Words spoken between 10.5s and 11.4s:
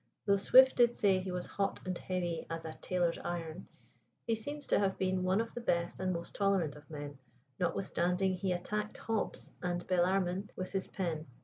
with his pen.